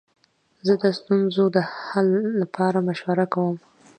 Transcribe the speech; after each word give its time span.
زه 0.67 0.73
د 0.81 0.83
ستونزو 0.99 1.43
د 1.55 1.57
حل 1.79 2.09
لپاره 2.41 2.77
مشوره 2.87 3.25
کوم. 3.33 3.55